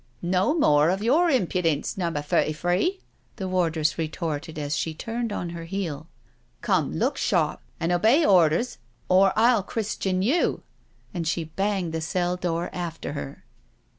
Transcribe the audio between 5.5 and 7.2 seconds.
her heel. *' Come, look